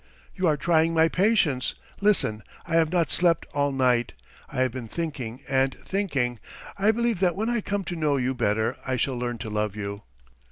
You 0.35 0.47
are 0.47 0.57
trying 0.57 0.95
my 0.95 1.09
patience.... 1.09 1.75
Listen, 1.99 2.41
I 2.65 2.73
have 2.73 2.91
not 2.91 3.11
slept 3.11 3.45
all 3.53 3.71
night.... 3.71 4.13
I 4.49 4.61
have 4.61 4.71
been 4.71 4.87
thinking 4.87 5.41
and 5.47 5.75
thinking.... 5.75 6.39
I 6.75 6.91
believe 6.91 7.19
that 7.19 7.35
when 7.35 7.51
I 7.51 7.61
come 7.61 7.83
to 7.83 7.95
know 7.95 8.17
you 8.17 8.33
better 8.33 8.77
I 8.83 8.95
shall 8.97 9.13
learn 9.15 9.37
to 9.37 9.51
love 9.51 9.75
you. 9.75 10.01